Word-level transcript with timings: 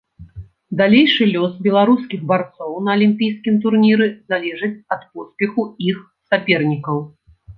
Далейшы 0.79 1.23
лёс 1.33 1.51
беларускіх 1.65 2.23
барцоў 2.31 2.71
на 2.87 2.95
алімпійскім 2.97 3.55
турніры 3.67 4.07
залежыць 4.33 4.73
ад 4.97 5.01
поспеху 5.13 5.61
іх 5.91 5.97
сапернікаў. 6.33 6.97